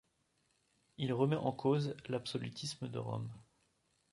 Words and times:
Il 0.97 1.13
remet 1.13 1.35
en 1.35 1.51
cause 1.51 1.95
l'absolutisme 2.09 2.87
de 2.87 2.97
Rome. 2.97 3.29